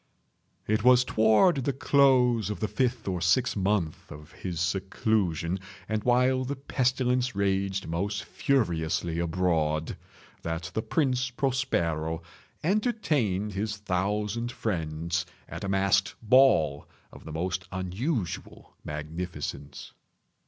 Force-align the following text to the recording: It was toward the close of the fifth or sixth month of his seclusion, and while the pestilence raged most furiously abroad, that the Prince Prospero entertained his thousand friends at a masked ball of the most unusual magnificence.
It 0.65 0.83
was 0.83 1.03
toward 1.03 1.57
the 1.57 1.73
close 1.73 2.49
of 2.49 2.59
the 2.59 2.67
fifth 2.67 3.07
or 3.07 3.21
sixth 3.21 3.55
month 3.55 4.11
of 4.11 4.31
his 4.31 4.59
seclusion, 4.59 5.59
and 5.87 6.03
while 6.03 6.43
the 6.43 6.55
pestilence 6.55 7.35
raged 7.35 7.85
most 7.85 8.23
furiously 8.23 9.19
abroad, 9.19 9.97
that 10.41 10.71
the 10.73 10.81
Prince 10.81 11.29
Prospero 11.29 12.23
entertained 12.63 13.53
his 13.53 13.77
thousand 13.77 14.51
friends 14.51 15.23
at 15.47 15.63
a 15.63 15.69
masked 15.69 16.15
ball 16.23 16.87
of 17.13 17.23
the 17.23 17.31
most 17.31 17.65
unusual 17.71 18.73
magnificence. 18.83 19.93